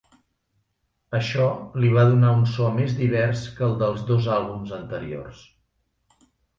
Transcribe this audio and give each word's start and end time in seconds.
Això 1.17 1.45
li 1.83 1.91
va 1.97 2.07
donar 2.13 2.33
un 2.39 2.43
so 2.55 2.71
més 2.79 2.97
divers 3.05 3.47
que 3.61 3.67
el 3.71 3.79
dels 3.85 4.05
dos 4.11 4.33
àlbums 4.41 4.77
anteriors. 4.83 5.49